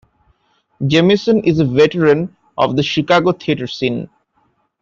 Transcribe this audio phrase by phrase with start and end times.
[0.81, 4.09] Jemison is a veteran of the Chicago theatre scene.